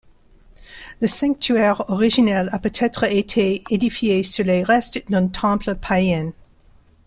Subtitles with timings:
[0.99, 6.33] Le sanctuaire originel a peut-être été édifié sur les restes d'un temple païen.